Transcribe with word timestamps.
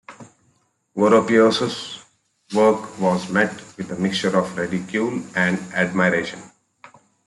Goropius's 0.97 2.03
work 2.55 2.99
was 2.99 3.29
met 3.29 3.51
with 3.77 3.91
a 3.91 3.95
mixture 4.01 4.35
of 4.35 4.57
ridicule 4.57 5.21
and 5.35 5.59
admiration. 5.75 6.41